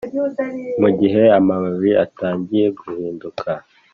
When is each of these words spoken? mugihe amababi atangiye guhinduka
mugihe 0.81 1.23
amababi 1.39 1.91
atangiye 2.05 2.65
guhinduka 2.79 3.49